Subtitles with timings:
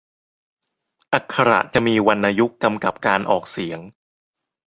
[1.13, 3.79] อักขระจะมีวรรณยุกต์กำกับการออกเสียง